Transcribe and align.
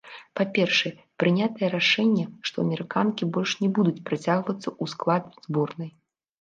Па-першае, 0.39 0.91
прынятае 1.23 1.67
рашэнне, 1.75 2.25
што 2.51 2.57
амерыканкі 2.65 3.29
больш 3.37 3.51
не 3.61 3.69
будуць 3.81 3.97
прыцягвацца 4.11 4.69
ў 4.81 4.83
склад 4.97 5.23
зборнай. 5.49 5.97